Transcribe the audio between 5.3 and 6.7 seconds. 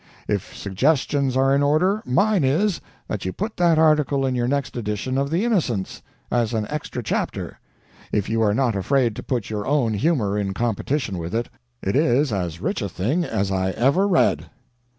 Innocents, as an